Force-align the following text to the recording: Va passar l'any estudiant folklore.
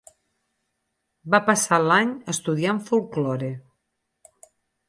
Va 1.35 1.41
passar 1.51 1.79
l'any 1.87 2.15
estudiant 2.35 2.81
folklore. 2.89 3.55